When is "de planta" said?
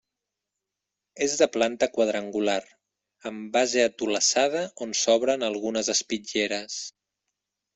1.41-1.89